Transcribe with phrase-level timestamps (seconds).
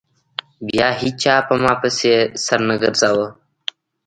[0.67, 2.13] بيا هېچا په ما پسې
[2.45, 3.27] سر نه گرځاوه.